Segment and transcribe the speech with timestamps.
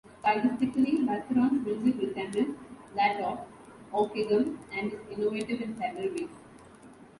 [0.23, 2.55] Stylistically Basiron's music resembles
[2.95, 3.45] that of
[3.93, 6.29] Ockeghem, and is innovative in several ways.